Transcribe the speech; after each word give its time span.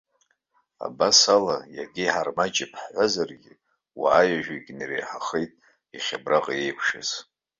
Абасала, 0.85 1.57
иага 1.77 2.01
иҳармаҷып 2.05 2.71
рҳәазаргьы, 2.83 3.53
уааҩажәаҩык 3.99 4.65
инареиҳахеит 4.71 5.51
иахьа 5.95 6.17
абраҟа 6.19 6.53
еиқәшәаз. 6.55 7.09